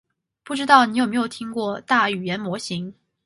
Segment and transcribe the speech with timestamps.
[0.43, 2.91] 不知道你有没有听过大语言模型？